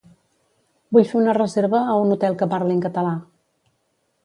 [0.97, 3.15] Vull fer una reserva a un hotel que parlin català